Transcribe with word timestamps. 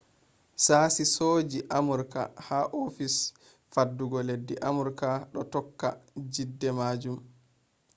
sashi 0.65 1.03
sojaji 1.15 1.59
amurka 1.77 2.21
ha 2.47 2.59
ofis 2.83 3.15
faddugo 3.73 4.17
leddi 4.27 4.55
amurka 4.67 5.09
do 5.33 5.41
tokka 5.53 5.87
jidde 6.33 6.69
majum 6.77 7.19